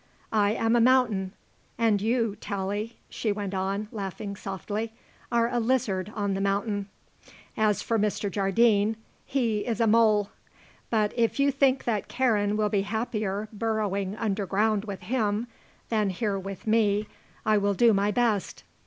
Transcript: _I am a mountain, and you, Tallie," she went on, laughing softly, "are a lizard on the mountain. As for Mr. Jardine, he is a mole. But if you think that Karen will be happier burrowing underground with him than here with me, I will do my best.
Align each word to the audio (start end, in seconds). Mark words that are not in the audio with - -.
_I 0.31 0.53
am 0.55 0.75
a 0.75 0.79
mountain, 0.81 1.31
and 1.77 2.01
you, 2.01 2.35
Tallie," 2.41 2.97
she 3.07 3.31
went 3.31 3.53
on, 3.53 3.87
laughing 3.91 4.35
softly, 4.35 4.93
"are 5.31 5.47
a 5.47 5.59
lizard 5.59 6.11
on 6.15 6.33
the 6.33 6.41
mountain. 6.41 6.89
As 7.55 7.83
for 7.83 7.99
Mr. 7.99 8.31
Jardine, 8.31 8.95
he 9.27 9.59
is 9.59 9.79
a 9.79 9.85
mole. 9.85 10.31
But 10.89 11.13
if 11.15 11.39
you 11.39 11.51
think 11.51 11.83
that 11.83 12.07
Karen 12.07 12.57
will 12.57 12.69
be 12.69 12.81
happier 12.81 13.47
burrowing 13.53 14.15
underground 14.15 14.85
with 14.85 15.01
him 15.01 15.45
than 15.89 16.09
here 16.09 16.39
with 16.39 16.65
me, 16.65 17.07
I 17.45 17.59
will 17.59 17.75
do 17.75 17.93
my 17.93 18.09
best. 18.09 18.63